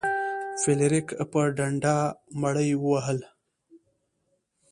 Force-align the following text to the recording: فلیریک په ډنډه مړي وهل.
فلیریک 0.61 1.07
په 1.31 1.41
ډنډه 1.57 1.95
مړي 2.41 2.69
وهل. 2.85 3.19